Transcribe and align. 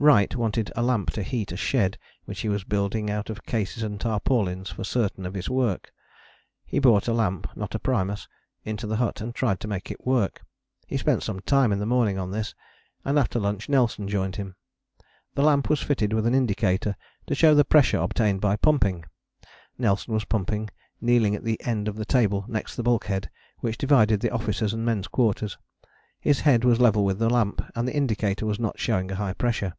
Wright 0.00 0.34
wanted 0.34 0.72
a 0.74 0.82
lamp 0.82 1.12
to 1.12 1.22
heat 1.22 1.52
a 1.52 1.56
shed 1.56 1.98
which 2.24 2.40
he 2.40 2.48
was 2.48 2.64
building 2.64 3.08
out 3.10 3.30
of 3.30 3.46
cases 3.46 3.84
and 3.84 4.00
tarpaulins 4.00 4.68
for 4.70 4.82
certain 4.82 5.24
of 5.24 5.34
his 5.34 5.48
work. 5.48 5.92
He 6.66 6.80
brought 6.80 7.06
a 7.06 7.12
lamp 7.12 7.46
(not 7.56 7.76
a 7.76 7.78
primus) 7.78 8.26
into 8.64 8.88
the 8.88 8.96
hut, 8.96 9.20
and 9.20 9.32
tried 9.32 9.60
to 9.60 9.68
make 9.68 9.92
it 9.92 10.04
work. 10.04 10.42
He 10.88 10.96
spent 10.96 11.22
some 11.22 11.38
time 11.42 11.70
in 11.72 11.78
the 11.78 11.86
morning 11.86 12.18
on 12.18 12.32
this, 12.32 12.56
and 13.04 13.16
after 13.20 13.38
lunch 13.38 13.68
Nelson 13.68 14.08
joined 14.08 14.34
him. 14.34 14.56
The 15.36 15.44
lamp 15.44 15.70
was 15.70 15.80
fitted 15.80 16.12
with 16.12 16.26
an 16.26 16.34
indicator 16.34 16.96
to 17.28 17.34
show 17.36 17.54
the 17.54 17.64
pressure 17.64 17.98
obtained 17.98 18.40
by 18.40 18.56
pumping. 18.56 19.04
Nelson 19.78 20.12
was 20.12 20.24
pumping, 20.24 20.70
kneeling 21.00 21.36
at 21.36 21.44
the 21.44 21.62
end 21.64 21.86
of 21.86 21.94
the 21.94 22.04
table 22.04 22.44
next 22.48 22.74
the 22.74 22.82
bulkhead 22.82 23.30
which 23.60 23.78
divided 23.78 24.18
the 24.18 24.30
officers' 24.32 24.74
and 24.74 24.84
men's 24.84 25.06
quarters: 25.06 25.56
his 26.20 26.40
head 26.40 26.64
was 26.64 26.80
level 26.80 27.04
with 27.04 27.20
the 27.20 27.30
lamp, 27.30 27.62
and 27.76 27.86
the 27.86 27.94
indicator 27.94 28.44
was 28.44 28.58
not 28.58 28.80
showing 28.80 29.08
a 29.12 29.14
high 29.14 29.32
pressure. 29.32 29.72